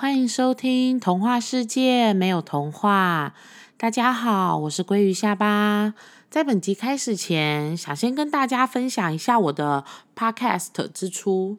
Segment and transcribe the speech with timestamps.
[0.00, 3.34] 欢迎收听《童话世界没有童话》。
[3.76, 5.92] 大家好，我是鲑鱼下巴。
[6.30, 9.84] 在本集开始前，想先跟大家分享一下我的
[10.14, 11.56] Podcast 之初。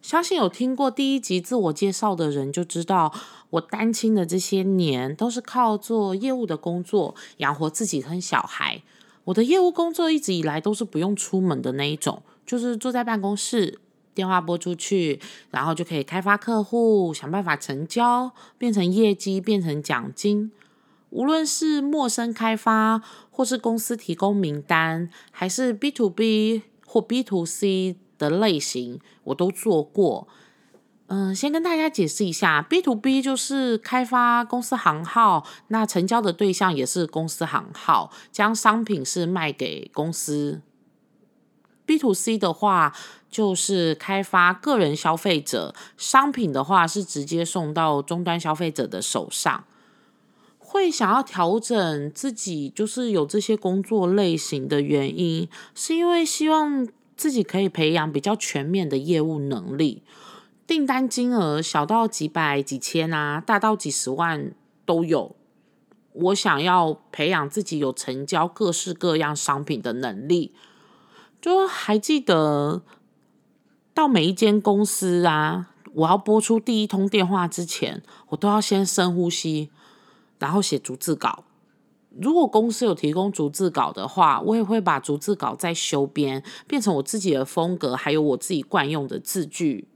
[0.00, 3.12] 相信有听过第一集自我介绍的人就知道，
[3.50, 8.82] 我单亲的这些年都是靠做业务的工作养活自己和小孩。
[9.24, 13.80] 我的业务工作一直以来都是不用出门的那一种，就是坐在办公室。
[14.14, 15.20] 电话拨出去，
[15.50, 20.52] 然后就可以开发客户，想办法成交，变成业绩，变成奖金。
[21.10, 30.26] 无论是陌生开发，或是公司提供名单，还是 B to B 或 B to C 的类型，我都做过。
[31.06, 40.62] 嗯，先跟大家解释一下，B to B 就是开发公司行号，那成交的对象也是公司行号，将商品是卖给公司。
[41.86, 42.96] B to C 的话，
[43.34, 49.64] 就是开发个人消费者商品的话，是直接送到终端消费者的手上。
[50.60, 56.86] 会想要调整自己，就是有这些工作类型的原因，是因为希望
[57.16, 60.04] 自己可以培养比较全面的业务能力。
[60.64, 64.52] 订单金额小到几百几千啊，大到几十万
[64.86, 65.34] 都有。
[66.12, 70.54] 我想要培养自己有成交各式各样商品的能力。
[71.42, 72.82] 就还记得，
[73.94, 79.70] 到每一间公司啊，我要播出第一通电话之前，我都要先深呼吸，
[80.40, 81.44] 然后写逐字稿。
[82.20, 89.86] 如果公司有提供逐字稿的话，我也会把逐字稿再修编，变成我自己的风格，还有我自己惯用的字句。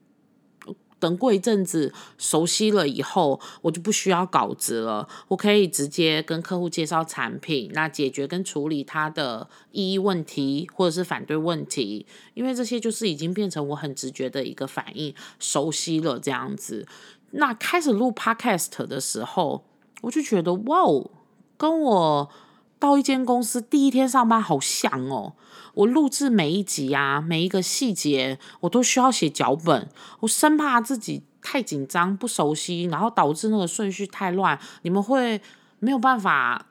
[1.01, 16.87] 等过一阵子熟悉了以后，我就不需要稿子了，我可以直接跟客户介绍产品，那解决跟处理他的异议问题或者是反对问题，因为这些就是已经变成我很直觉的一个反应，熟悉了这样子。
[17.33, 19.65] 那开始录 podcast 的时候，
[20.01, 21.11] 我就觉得哇哦，
[21.57, 22.31] 跟我
[22.79, 25.34] 到一间公司第一天上班好像哦。
[25.75, 29.89] 我录制每一集啊，每一个细节，我都需要写脚本。
[30.21, 35.41] 我生怕自己太紧张、不熟悉，然后导致那个顺序太乱，你们会
[35.78, 36.66] 没有办法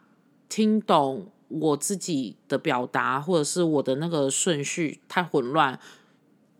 [0.49, 5.79] 听懂我自己的表达，或者是我的那个顺序太混乱。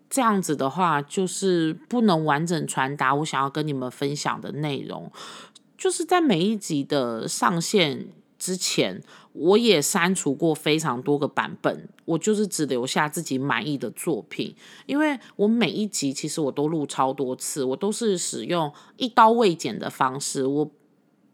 [0.10, 5.12] 这样子的话，就是不能完整传达我想要跟你们分享的内容。
[5.78, 8.08] 就是在每一集的上线。
[8.40, 9.02] 之前
[9.40, 14.56] 我也删除过非常多个版本，我就是只留下自己满意的作品。
[14.86, 20.72] 因为我每一集其实我都录超多次，我都是使用一刀未剪的方式，我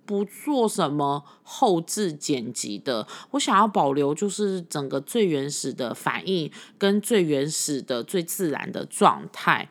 [0.05, 3.07] 不做什么后置剪辑的。
[3.31, 9.69] 我想要保留就是整个最原始的反应跟最原始的最自然的状态。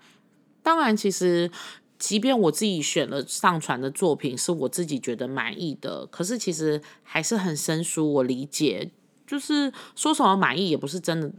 [0.62, 1.50] 当然，其实。
[2.02, 8.12] 即便我自己选了上传的作品是我自己觉得满意的，可是其实还是很生疏。
[8.14, 8.90] 我理解，
[9.24, 11.32] 就是说什么满意也不是真的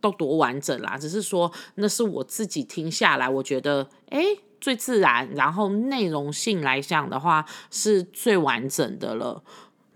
[0.00, 9.44] 都多完整啦，只是说那是我自己听下来，我觉得诶最自然，然后内容性来讲的话是最完整的了。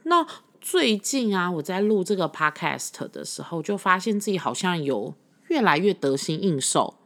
[0.05, 0.25] 那
[0.61, 5.15] 最近啊，我在录这个 podcast 的时候，就发现自己好像有
[5.49, 6.98] 越来越得心应手。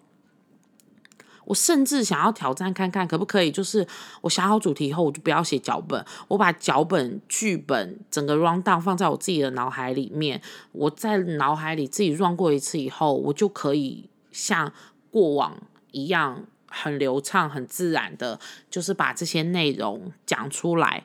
[1.45, 3.51] 我甚至想要挑战看看，可不可以？
[3.51, 3.87] 就是
[4.21, 10.41] 我想好主题以后，我就不要写脚本，我把脚本、剧本整个 run down 放在我自己的脑海里面。
[10.71, 14.73] 我在脑海里自己 run 过一次以后，我就可以像
[15.11, 15.57] 过往
[15.91, 18.39] 一样很流畅、很自然的，
[18.71, 21.05] 就是把这些内容讲出来。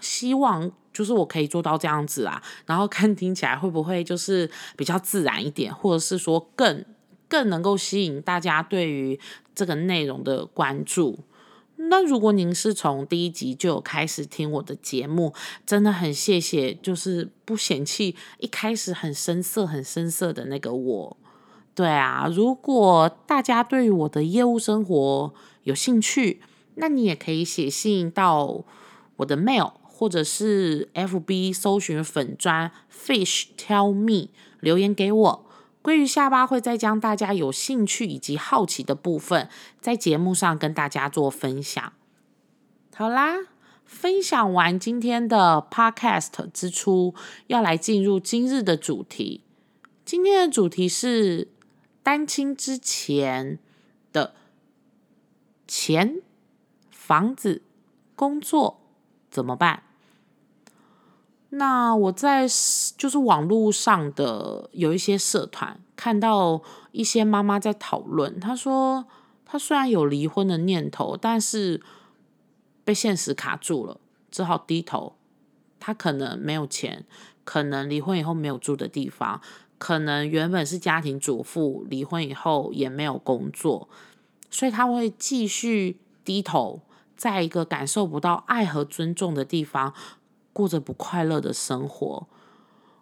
[0.00, 6.84] 希望就是我可以做到这样子啊，然后看听起来会不会就是比较自然一点，或者是说更。
[7.30, 9.18] 更能够吸引大家对于
[9.54, 11.20] 这个内容的关注。
[11.76, 15.32] 那如果您是从第一集就有开始听我的节目，
[15.64, 21.16] 真的很谢谢，就是不嫌弃一开始很生涩、很生涩的那个我。
[21.74, 25.32] 对啊，如果大家对于我的业务生活
[25.62, 26.42] 有兴趣，
[26.74, 28.64] 那你也可以写信到
[29.16, 34.28] 我的 mail，或者是 FB 搜寻粉砖 Fish Tell Me
[34.60, 35.49] 留言给我。
[35.82, 39.48] 鲑鱼下巴会再将大家有兴趣以及好奇的部分，
[39.80, 41.92] 在节目上跟大家做分享。
[42.94, 43.36] 好啦，
[43.86, 47.14] 分享完今天的 Podcast 之初，
[47.46, 49.42] 要来进入今日的主题。
[50.04, 51.48] 今天的主题是
[52.02, 53.58] 单亲之前
[54.12, 54.34] 的
[55.66, 56.20] 钱、
[56.90, 57.62] 房子、
[58.14, 58.80] 工作
[59.30, 59.84] 怎么办？
[61.50, 62.46] 那我在
[62.96, 66.62] 就是网络上的有一些社团看到
[66.92, 69.04] 一些妈妈在讨论，她说
[69.44, 71.82] 她虽然有离婚的念头，但是
[72.84, 74.00] 被现实卡住了，
[74.30, 75.16] 只好低头。
[75.80, 77.04] 她可能没有钱，
[77.44, 79.40] 可能离婚以后没有住的地方，
[79.78, 83.88] 可能原本是家庭主妇，离婚以后也没有工作，
[84.50, 86.82] 所以她会继续低头，
[87.16, 89.94] 在一个感受不到爱和尊重的地方，
[90.60, 92.26] 过着不快乐的生活。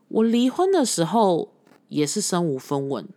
[0.06, 1.52] 我离婚的时候
[1.88, 3.08] 也是身无分文。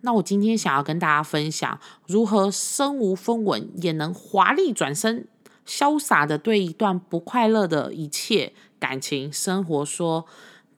[0.00, 5.28] 那我今天想要跟大家分享，如何身无分文也能华丽转身，
[5.66, 10.24] 潇洒的对一段不快乐的一切感情生活说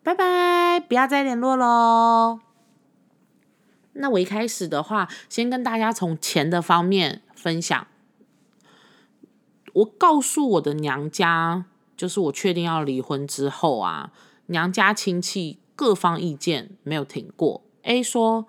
[0.03, 2.41] 拜拜，不要再联络喽。
[3.93, 7.87] 那我一开始的话，先跟大家从钱的方面分享。
[9.75, 11.65] 我告诉我的娘家，
[12.03, 14.11] 就是我确定要离婚之后啊，
[14.47, 17.63] 娘家亲戚各方意见没有停过。
[17.83, 18.49] A 说。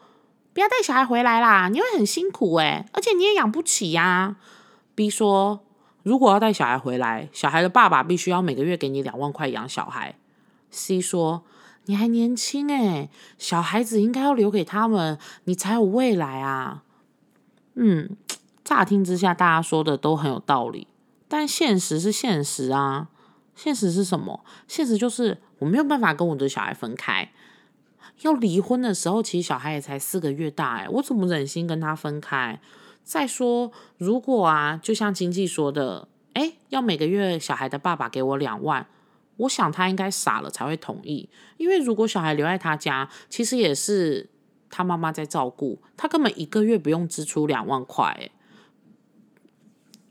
[0.56, 4.36] 不要带小孩回来啦，你会很辛苦诶，而且你也养不起呀。
[4.94, 5.66] B 说，
[6.04, 10.16] 如果要带小孩回来，小孩的爸爸必须要每个月给你两万块养小孩。
[10.70, 11.44] C 说，
[11.86, 13.10] 你还年轻诶，
[13.40, 16.84] 小孩子应该要留给他们，你才有未来啊。
[17.74, 18.16] 嗯，
[18.64, 20.88] 乍听之下大家说的都很有道理，
[21.28, 23.10] 但现实是现实啊。
[23.56, 24.44] 现实是什么？
[24.68, 27.32] 现实就是我没有办法跟我的小孩分开。
[28.22, 32.60] 要离婚的时候，其实小孩也才四个月大，哎，我怎么忍心跟他分开？
[33.04, 38.88] 再说，如果啊，就像经济说的，哎，要每个月小孩的爸爸给我两万，
[39.38, 41.28] 我想他应该傻了才会同意。
[41.58, 44.30] 因为如果小孩留在他家，其实也是
[44.70, 48.30] 他妈妈在照顾，他根本一个月不用支出两万块，哎，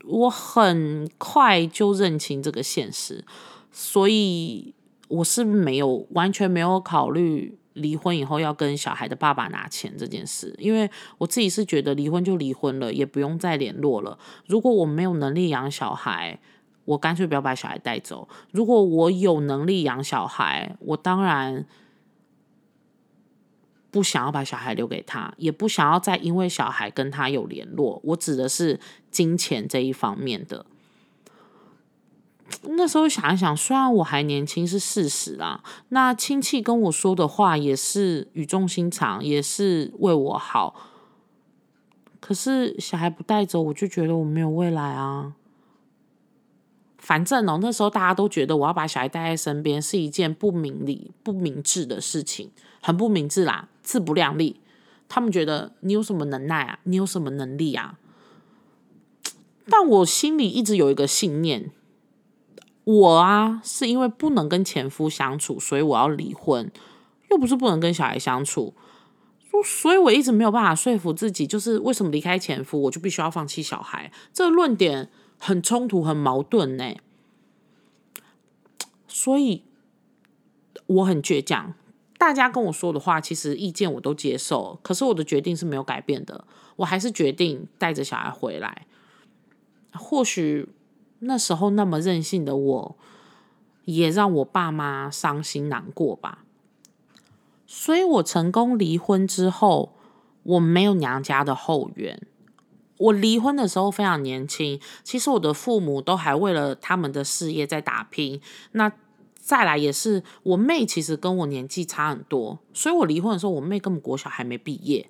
[0.03, 3.23] 我很快就认清这个现实，
[3.71, 4.73] 所以
[5.07, 7.57] 我是没有完全没有考虑。
[7.73, 14.15] 离婚以后要跟小孩的爸爸拿钱这件事，因为我自己是觉得离婚就离婚了，也不用再联络了。
[14.45, 16.39] 如果我没有能力养小孩，
[16.85, 18.29] 我干脆不要把小孩带走。
[18.51, 21.65] 如果我有能力养小孩，我当然
[23.93, 28.01] 不想要把小孩留给他，也不想要再因为小孩跟他有联络。
[28.03, 28.79] 我指的是
[29.11, 30.65] 金钱这一方面的。
[32.63, 40.75] 那时候想一想，虽然我还年轻是事实啊，那亲戚跟我说的话也是语重心长，也是为我好。
[42.19, 45.35] 可是小孩不带走，我就觉得我没有未来啊。
[46.97, 52.49] 反正哦，那时候大家都觉得我要把小孩带在身边是一件不明理、不明智的事情，
[52.81, 54.61] 很不明智啦，自不量力。
[55.07, 56.79] 他们觉得你有什么能耐啊？
[56.83, 57.99] 你有什么能力啊？
[59.69, 61.69] 但我心里一直有一个信念。
[62.85, 66.69] 我啊，是因为不能跟前夫相处，所以我要离婚，
[67.31, 68.73] 又不是不能跟小孩相处，
[69.63, 74.11] 所以我一直没有办法说服自己，就是为什么离开前夫，我就必须要放弃小孩？
[74.33, 75.09] 这个论点
[75.39, 76.95] 很冲突，很矛盾呢。
[79.07, 79.63] 所以
[80.87, 81.73] 我很倔强，
[82.23, 86.45] 大家跟我说的话，其实意见我都接受，可是我的决定是没有改变的，
[86.77, 88.87] 我还是决定带着小孩回来，
[89.91, 90.69] 或许。
[91.19, 92.97] 那时候那么任性的我，
[93.83, 96.45] 也让我爸妈伤心难过吧。
[97.67, 99.93] 所以我成功离婚之后，
[100.43, 102.21] 我没有娘家的后援。
[102.97, 108.39] 我离婚的时候非常年轻，其实我的父母都还为了他们的事业在打拼。
[108.71, 108.91] 那
[109.45, 115.09] 再来也是我妹，其实跟我年纪差很多，所以我离婚的时候，我妹根本国小还没毕业。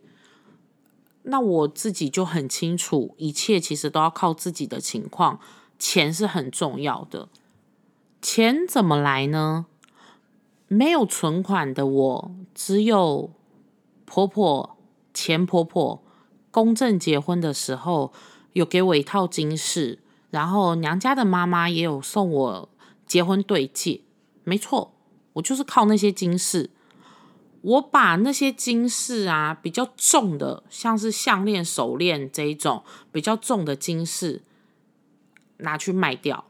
[1.22, 5.40] 那我自己就很清楚，一切其实都要靠自己的情况。
[5.78, 7.30] 钱是很重要的，
[8.22, 9.68] 钱怎么来呢？
[10.68, 13.32] 没有存款的我，只有
[14.06, 14.78] 婆婆、
[15.14, 16.02] 前婆婆
[16.50, 18.12] 公证结婚的时候
[18.54, 20.00] 有给我一套金饰，
[20.32, 22.70] 然后娘家的妈妈也有送我
[23.06, 24.02] 结婚对戒。
[24.44, 24.94] 没错，
[25.34, 26.70] 我就是靠那些金饰，
[27.62, 34.42] 我把那些金饰啊，比较重的，像是项链、手链这一种比较重的金饰。
[35.58, 36.46] 拿去卖掉，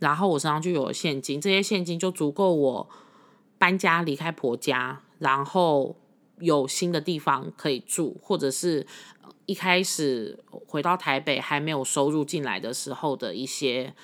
[0.00, 2.90] 然后我身上就有了现金，这些现金就足够我
[3.56, 5.96] 搬家离开婆家，然后
[6.40, 8.86] 有新的地方可以住，或者是
[9.46, 13.94] 一开始回到台北还没有收入进来的时候的一些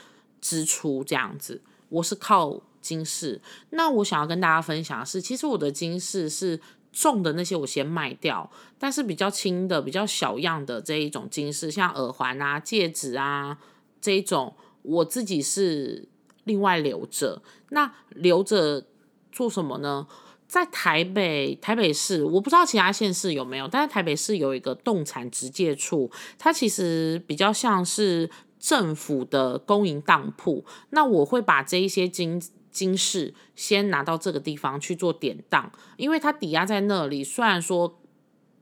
[0.41, 1.61] 支出，这样子。
[1.91, 6.61] 我是靠金饰，那我想要跟大家分享的是，其实我的金饰是
[6.93, 13.59] 重的那些我先卖掉，但是比较轻的、比较小样的这一种金饰，像耳环啊、戒指啊。
[14.01, 16.09] 这一种我自己是
[16.45, 18.87] 另外留着，那留着
[19.31, 20.07] 做什么呢？
[20.49, 38.01] 在台北台北市，我不知道其他县市有没有，但是台北市有一个动产直借处，它其实比较像是政府的公营当铺，那我会把这一些金金饰先拿到这个地方去做典当，因为它抵押在那里，虽然说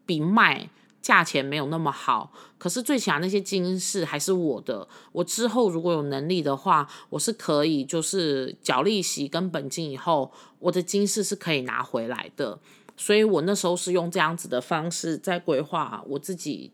[0.07, 4.88] 比卖价钱没有那么好，可是最起码那些金饰还是我的。
[5.12, 12.59] 我之后如果有能力的话，我是可以就是缴利息跟本金以后，我的金饰是可以拿回来的。
[12.97, 16.73] 所以我那时候是用这样子的方式在规划我自己。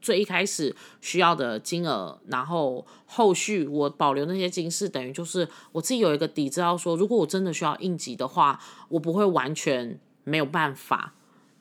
[0.00, 11.14] 最一开始需要的金额，然后后续我保留那些金饰，等于就是我自己有一个底，知道说如果我真的需要应急的话，我不会完全没有办法。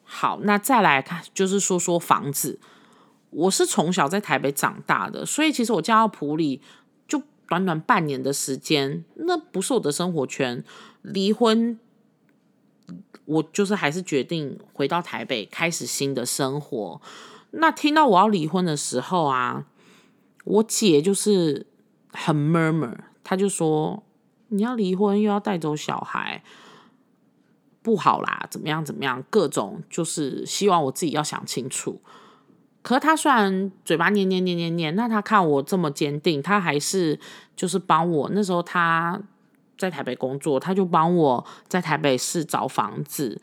[0.03, 2.59] 好，那再来看，就是说说房子，
[3.31, 6.61] 我是从小在台北长大的，所以其实我嫁到埔里
[7.07, 10.63] 就短短半年的时间，那不是我的生活圈。
[11.01, 11.79] 离婚，
[13.25, 17.01] 我就是还是决定回到台北，开始新的生活。
[17.57, 19.65] 那听到我要离婚的时候啊，
[20.43, 21.65] 我姐就是
[22.11, 24.03] 很 murmur，她就说
[24.49, 26.43] 你要离婚又要带走小孩，
[27.81, 32.01] 不好啦，怎么样怎么样，各种就是希望我自己要想清楚。
[32.81, 37.19] 可她虽然嘴巴念念念念念，那她看我这么坚定，她还是
[37.55, 38.29] 就是帮我。
[38.33, 39.19] 那时候她
[39.77, 43.41] 在台北工作，她就帮我在台北市找房子。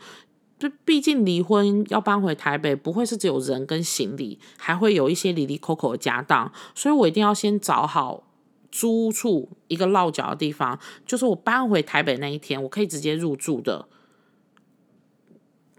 [0.68, 8.24] 毕竟离婚要搬回台北，不会是只有人跟行李，还会有一些离离扣扣的家当，所以我一定要先找好
[8.70, 13.88] 租处一个落脚的地方，就是我搬回台北那一天，我可以直接入住的。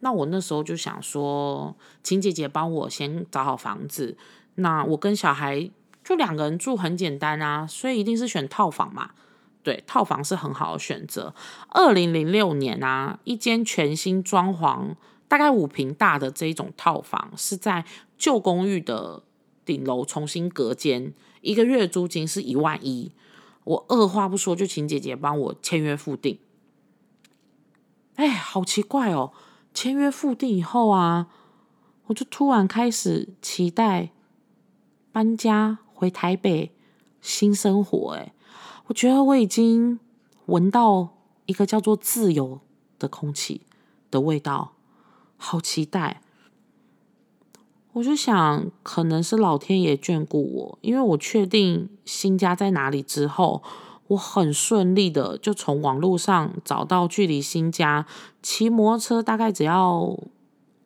[0.01, 4.17] 那我那时候就想说，请姐姐帮我先找好房子，
[4.55, 5.69] 那我跟小孩
[6.03, 9.11] 就两个人住很简单啊，所以一定是选套房嘛。
[9.63, 11.33] 对，套房是很好的选择。
[11.69, 14.95] 二零零六年啊，一间全新装潢、
[15.29, 17.85] 大概五平大的这一种套房，是在
[18.17, 19.23] 旧公寓的
[19.63, 23.13] 顶楼重新隔间，一个月租金是一万一。
[23.63, 26.37] 我二话不说就请姐姐帮我签约付定。
[28.15, 29.31] 哎，好奇怪哦！
[29.73, 31.27] 签约付定以后啊，
[32.07, 34.09] 我就突然开始期待
[35.13, 36.75] 搬家回台北
[37.21, 38.15] 新生活。
[38.17, 38.33] 哎。
[38.87, 39.99] 我觉得我已经
[40.47, 41.09] 闻到
[41.45, 42.59] 一个叫做自由
[42.99, 43.61] 的空气
[44.11, 44.73] 的味道，
[45.37, 46.21] 好期待！
[47.93, 53.61] 我就想，可能是老天爷眷顾我，因为我确定新家在哪里之后，
[54.07, 58.05] 我很顺利的就从网络上找到距离新家
[58.41, 60.17] 骑摩托车大概只要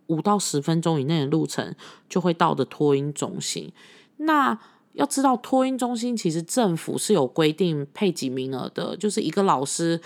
[0.07, 1.73] 五到十分钟以内的路程
[2.09, 3.71] 就会到的托婴中心。
[4.17, 4.59] 那
[4.97, 10.01] 要知道，托婴中心其实政府是有规定配给名额的，就是一个老师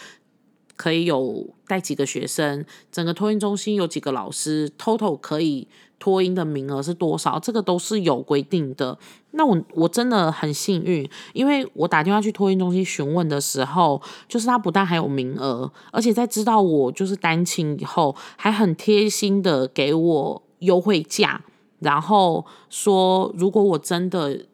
[0.75, 8.97] 可以有带几个学生，整个托婴中心有几个老师，total 可以托婴的名额是多少，这个都是有规定的。
[9.31, 21.41] 那我我真的很幸运，因为我打电话去托婴中心询问的时候，就是他不但还有名额，而且在知道我就是单亲以后，还很贴心的给我优惠价，
[21.79, 24.47] 然后说如果我真的。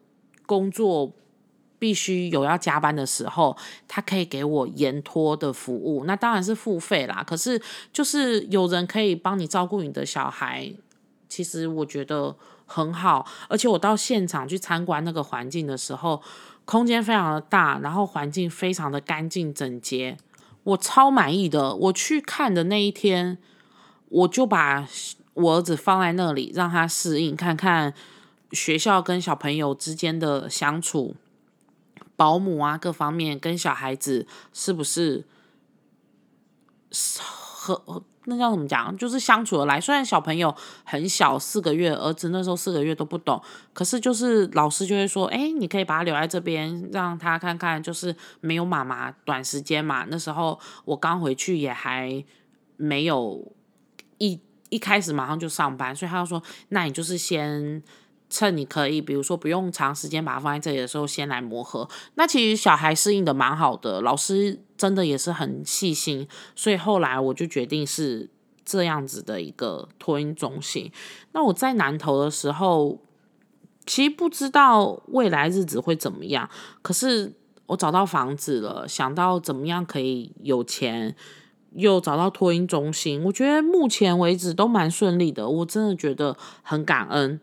[0.48, 1.12] 工作
[1.78, 3.54] 必须有要加班的时候，
[3.86, 7.22] 他可以给我延托的服务，那当然是付费啦。
[7.22, 7.60] 可是
[7.92, 10.72] 就是有人可以帮你照顾你的小孩，
[11.28, 13.26] 其实我觉得很好。
[13.48, 16.22] 而且我到现场去参观那个环境的时候，
[16.64, 20.16] 空间非常的大，然后环境非常的干净整洁，
[20.64, 21.74] 我超满意的。
[21.74, 23.36] 我去看的那一天，
[24.08, 24.88] 我就把
[25.34, 27.94] 我儿子放在那里，让他适应看看。
[28.52, 31.14] 学校跟小朋友之间的相处，
[32.16, 35.26] 保姆啊各方面跟小孩子是不是
[36.90, 38.96] 和那叫怎么讲？
[38.96, 39.80] 就是相处的来。
[39.80, 52.24] 虽然小朋友很小，四个月，儿子那时候四个月都不懂，可是就是老师就会说：“哎，你可以把他留在这边，让他看看，就是没有妈妈，短时间嘛。”那时候我刚回去，也还
[52.76, 53.52] 没有
[54.18, 57.82] 一一开始马上就上班，所以他就说：“那你就是先。”
[58.30, 61.88] 趁你可以，比如说不用长时间把它放在这里的时候，先来磨合。
[62.14, 68.28] 那其实小孩适应的蛮好的，老师真的也是很细心，所以后来我就决定是
[68.64, 70.92] 这样子的一个托婴中心。
[71.32, 72.98] 那我在南投的时候，
[73.86, 76.50] 其实不知道未来日子会怎么样，
[76.82, 77.32] 可是
[77.66, 81.16] 我找到房子了，想到怎么样可以有钱，
[81.72, 87.40] 又找到托婴中心，我觉得目前为止都蛮顺利的，我真的觉得很感恩。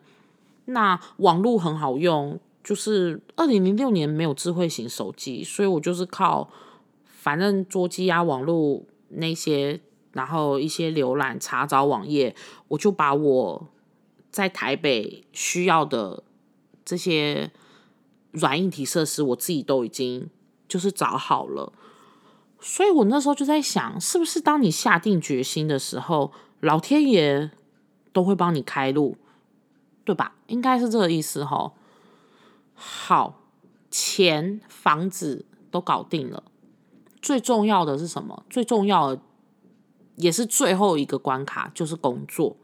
[0.66, 6.50] 那网络很好用，就是二零零六年没有智慧型手机，所以我就是靠
[7.06, 9.80] 反正桌机啊、网络那些，
[10.14, 12.36] 然后一些浏览查找网页，
[12.70, 13.68] 我就把我
[14.32, 16.24] 在台北需要的
[16.84, 17.52] 这些
[18.32, 20.30] 软硬体设施我自己都已经
[20.68, 21.72] 就是找好了，
[22.60, 27.52] 所以我那时候就在想，是不是当你下定决心的时候，老天爷
[28.12, 29.18] 都会帮你开路，
[30.04, 30.35] 对吧？
[30.48, 31.74] 应该是这个意思哈。
[32.74, 33.42] 好，
[33.90, 36.44] 钱、房子都搞定了，
[37.22, 38.46] 最重要的是什么？
[38.50, 39.22] 最重要的
[40.18, 42.58] 也是最后一个关卡，就是工作。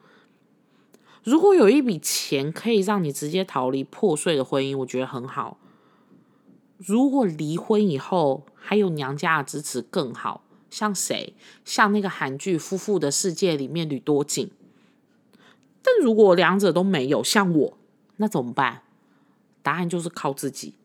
[1.23, 5.57] 如果有一笔钱可以让你直接逃离破碎的婚姻，我觉得很好。
[6.77, 11.35] 如果离婚以后还有娘家的支持更好，像谁？
[11.63, 14.49] 像那个韩剧《夫妇的世界》里面吕多景。
[15.83, 17.77] 但如果两者都没有，像我，
[18.17, 18.83] 那怎么办？
[19.63, 20.75] 答案就是靠自己。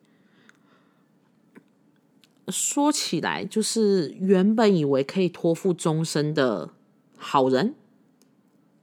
[2.49, 6.71] 说起来，就是原本以为可以托付终身的
[7.17, 7.75] 好人。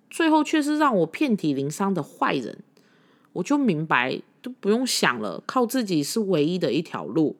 [0.09, 2.59] 最后却是让我遍体鳞伤的坏人，
[3.33, 7.37] 我就明白都不用想了，靠自己是唯一的一条路。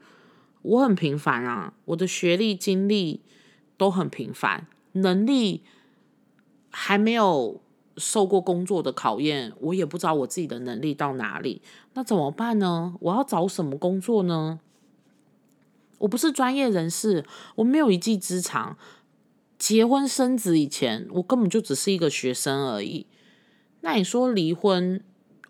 [0.64, 3.20] 我很平凡啊，我的学历、经历
[3.78, 5.62] 都很平凡，能力
[6.72, 7.62] 还没有
[7.98, 11.62] 受过工作的考验，我也不知道我自己的能力到哪里。
[11.94, 12.96] 那怎么办呢？
[13.00, 14.60] 我要找什么工作呢？
[16.00, 18.78] 我不是专业人士，我没有一技之长。
[19.58, 23.06] 结婚生子以前，我根本就只是一个学生而已。
[23.80, 25.02] 那你说离婚，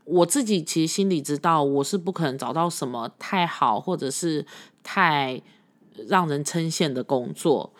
[0.05, 4.45] 我自己其实心里知道，我是不可能找到什么太好或者是
[4.83, 5.41] 太
[6.07, 7.73] 让人称羡的工作。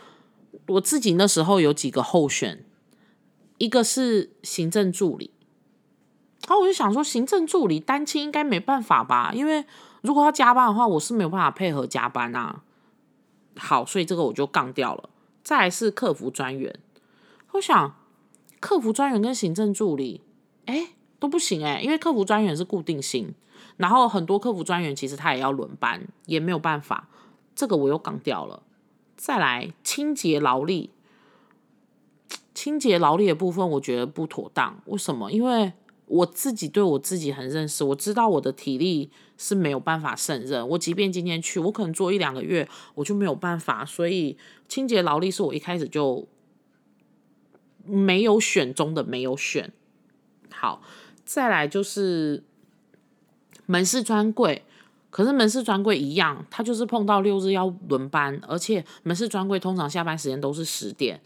[0.67, 2.65] 我自己那时候有几个候选，
[3.57, 5.31] 一个是行政助理。
[6.47, 9.31] 然后我就想说，行政助理单亲应该没办法吧？
[9.33, 9.65] 因为
[10.01, 12.61] 如果要加班的话，我是没有办法配合加班啊。
[13.55, 15.09] 好，所以这个我就杠掉了。
[15.43, 16.79] 再来是客服专员，
[17.51, 17.95] 我想
[18.59, 20.21] 客服专员跟行政助理，
[20.65, 23.33] 哎都不行哎，因为客服专员是固定薪，
[23.77, 27.07] 然后很多客服专员其实他也要轮班，也没有办法，
[27.53, 28.63] 这个我又杠掉了。
[29.17, 30.89] 再来清洁劳力，
[32.63, 35.29] 清洁劳力的部分我觉得不妥当，为什么？
[35.29, 35.73] 因为
[36.05, 40.65] 我自己对我自己很认识，我知道我的体力是没有办法胜任。
[40.69, 43.83] 我即便今天去，我可能做一两个月，我就没有办法。
[43.83, 44.37] 所以
[44.69, 46.25] 清洁劳力是我一开始就
[47.83, 49.69] 没有选中的，没有选。
[50.49, 50.81] 好，
[51.25, 52.45] 再来就是
[53.65, 54.63] 门市专柜，
[55.09, 61.19] 可是门市专柜一样，他就是碰到六日要轮班，而且门市专柜通常下班时间都是十点，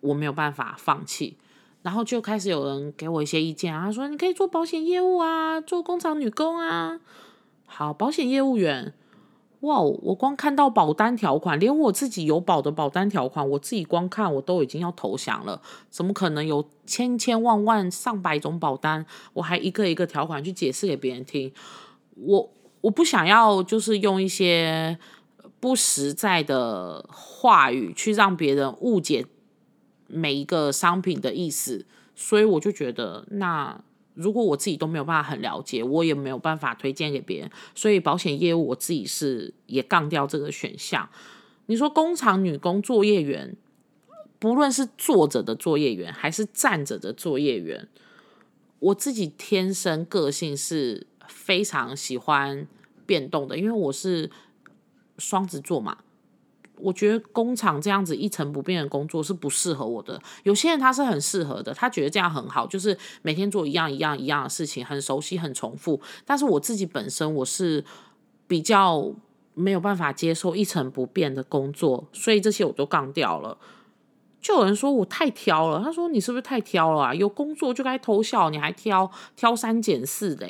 [0.00, 1.36] 我没有办法放弃。
[1.82, 7.00] 然后就开始有人给我一些意见啊，说你可以做保险业务啊，做工厂女工啊。
[7.66, 8.92] 好，保险业务员，
[9.60, 15.62] 哇，我光看到保单条款，连我自己有保的保单条款，我自己光看我都已经要投降了。
[15.88, 21.52] 怎么可能有千千万万上百种保单，我还一个一个条款去解释给别人听？
[22.16, 24.98] 我我不想要就是用一些
[25.60, 29.24] 不实在的话语去让别人误解。
[30.08, 33.80] 每一个商品的意思，所以我就觉得，那
[34.14, 41.08] 如果我自己都没有办法很了解，我也没有办法推荐给别人，所以保险业务我自己是也杠掉这个选项。
[41.66, 43.54] 你说工厂女工作业员，
[44.38, 47.86] 不论是坐着的作业员还是站着的作业员，
[48.78, 52.66] 我自己天生个性是非常喜欢
[53.04, 54.30] 变动的，因为我是
[55.18, 55.98] 双子座嘛。
[56.80, 60.20] 我觉得工厂这样子一成不变的工作是不适合我的。
[60.42, 66.00] 有些人他是很适合的，他觉得这样很好，就是每天做一样一样一样的事情，很熟悉，很重复。
[66.24, 67.84] 但是我自己本身我是
[68.46, 69.12] 比较
[69.54, 73.58] 没有办法接受一成不变的工作，所以这些我都杠掉了。
[74.40, 77.14] 就有人说我太挑了，他说你是不是太挑了啊？
[77.14, 80.46] 有工作就该偷笑，你还挑挑三拣四的。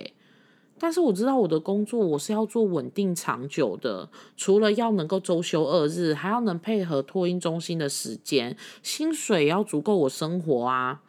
[0.78, 11.02] 但是我知道我的工作我是要做稳定长久的，除了要能够周休二日，还要能配合托婴中心的时间，薪水要足够我生活啊。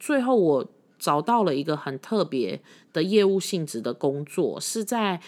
[0.00, 0.66] 最后我
[0.98, 2.60] 找到了一个很特别
[2.92, 5.20] 的业务性质的工作，是在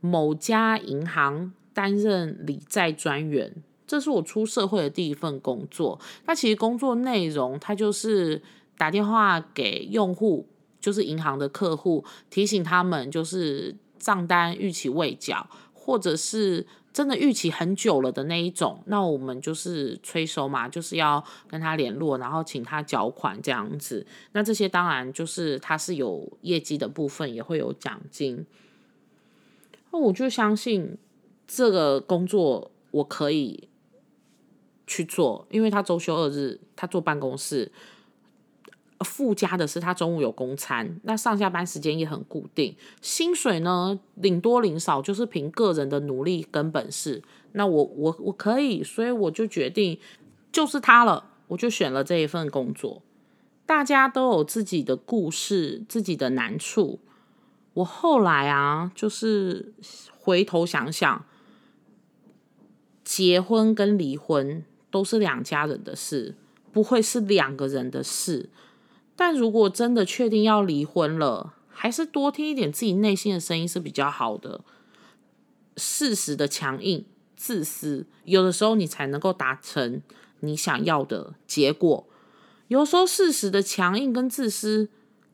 [0.00, 3.52] 某家银行担任理债专员，
[3.86, 5.98] 这是我出社会的第一份工作。
[6.26, 8.40] 那其实工作内容，它就是
[8.76, 10.46] 打电话给用户。
[10.88, 24.06] 就是银行的客户提醒他们，就是账单逾期未缴，或者是真的逾期很久了的那一种，那我们就是催收嘛，就是要跟他联络，然后请他缴款这样子。
[24.32, 28.46] 那这些当然就是他是有业绩的部分，也会有奖金。
[29.90, 30.96] 那我就相信
[31.46, 33.68] 这个工作我可以
[34.86, 37.70] 去做，因为他周休二日，他坐办公室。
[39.04, 47.22] 附加的是，他中午有公餐，那上下班时间也很固定，薪水呢领多领少就是凭个人的努力跟本事。
[47.52, 49.98] 那我我我可以，所以我就决定
[50.50, 53.02] 就是他了，我就选了这一份工作。
[53.64, 56.98] 大家都有自己的故事，自己的难处。
[57.74, 59.72] 我后来啊，就是
[60.18, 61.24] 回头想想，
[63.04, 66.34] 结婚跟离婚都是两家人的事，
[66.72, 68.48] 不会是两个人的事。
[69.20, 74.60] 但如果真的确定要离婚了，还是多听一点自己内心的声音是比较好的。
[75.76, 77.04] 事实的强硬、
[77.34, 80.00] 自私，有的时候你才能够达成
[80.38, 82.06] 你想要的结果。
[82.68, 84.88] 有时候事实的强硬跟自私，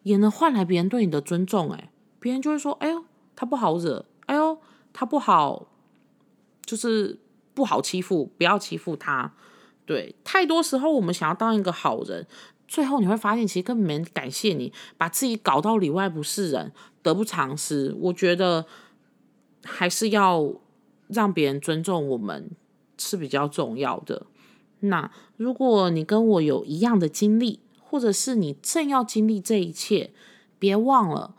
[0.05, 1.71] 也能换来别人对你的尊重。
[1.73, 3.05] 哎，别人就会说：“哎呦，
[3.37, 4.59] 他不好惹，哎呦，
[4.95, 5.67] 他不好，
[6.65, 7.19] 就是
[7.53, 9.35] 不好欺负，不要欺负他。”
[9.85, 12.27] 对，太多时候我们想要当一个好人。
[12.75, 16.73] 最后你会发现，其实根本没人感谢你，把自己搞到里外不是人，
[17.05, 17.95] 得不偿失。
[18.01, 18.67] 我觉得
[19.63, 20.55] 还是要
[21.07, 22.51] 让别人尊重我们
[22.99, 24.27] 是比较重要的。
[24.81, 30.11] 那如果你跟我有一样的经历，或者是你正要经历这一切，
[30.59, 31.37] 别忘了，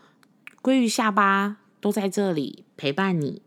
[0.64, 3.42] 鲑鱼下巴都在这里陪伴你。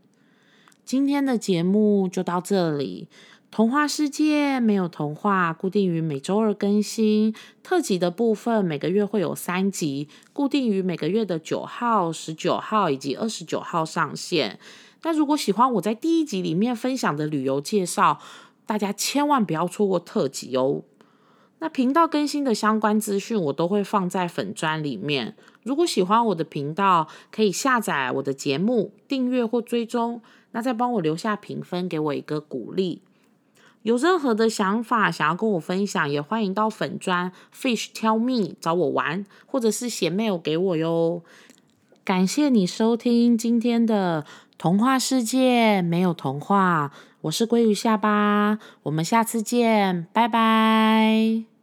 [0.85, 3.09] 今天的节目就到这里。
[3.51, 7.35] 童话世界没有童话，固定于每周二更新。
[7.63, 14.61] 特辑的部分每个月会有三集，固定于每个月的九号、十九号以及二十九号上线。
[15.03, 18.21] 那如果喜欢我在第一集里面分享的旅游介绍，
[18.67, 20.83] 大家千万不要错过特辑哦。
[21.61, 25.35] 那频道更新的相关资讯我都会放在粉砖里面。
[25.65, 30.21] 如果喜欢我的频道，可以下载我的节目，订阅或追踪。
[30.53, 33.03] 那再帮我留下评分，给我一个鼓励。
[33.89, 41.23] 有任何的想法想要跟我分享，也欢迎到粉砖 Fish Tell Me 找我玩，或者是写 mail 给我哟。
[42.05, 44.27] 感谢你收听今天的
[44.59, 51.58] 童话世界，没有童话，我是鲑鱼下巴，我们下次见，拜拜。